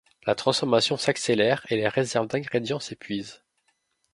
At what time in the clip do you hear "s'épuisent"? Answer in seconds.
2.79-3.43